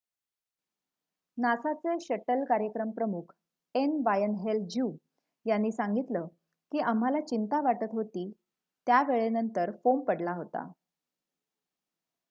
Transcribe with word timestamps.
"नासाचे 1.37 1.97
shuttle 2.01 2.43
कार्यक्रम 2.45 2.91
प्रमुख 2.91 3.33
N. 3.75 3.91
Wayne 4.05 4.33
Hale 4.37 4.63
ज्यु. 4.67 4.89
यांनी 5.45 5.71
सांगितलं 5.71 6.27
की 6.71 6.79
"आम्हाला 6.85 7.19
चिंता 7.27 7.61
वाटत 7.63 7.93
होती 7.93 8.29
त्या 8.87 9.01
वेळेनंतर" 9.03 9.71
फोम 9.83 10.03
पडला 10.03 10.33
होता. 10.33 10.67